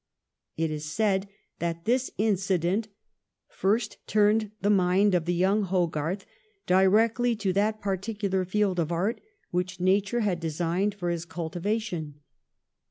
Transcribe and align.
It 0.57 0.71
is 0.71 0.85
said 0.91 1.29
that 1.59 1.85
this 1.85 2.09
incident 2.17 2.87
first 3.47 3.97
turned 4.07 4.49
the 4.59 4.71
mind 4.71 5.13
of 5.13 5.25
the 5.25 5.33
young 5.35 5.61
Hogarth 5.61 6.25
directly 6.65 7.35
to 7.35 7.53
that 7.53 7.81
particular 7.81 8.43
field 8.43 8.79
of 8.79 8.91
art 8.91 9.21
which 9.51 9.79
nature 9.79 10.21
had 10.21 10.39
designed 10.39 10.95
for 10.95 11.11
his 11.11 11.23
cultivation. 11.25 12.15